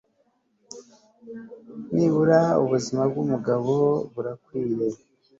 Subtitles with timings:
[1.93, 3.75] Nibura ubuzima bwumugabo
[4.13, 4.87] burakwiye